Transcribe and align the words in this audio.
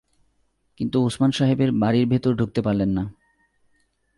কিন্তু 0.77 0.97
ওসমান 1.05 1.31
সাহেবের 1.31 1.71
বাড়ির 1.71 2.05
ভেতর 2.07 2.31
ঢুকতে 2.35 2.61
পারলেন 2.61 2.89
না। 2.89 3.03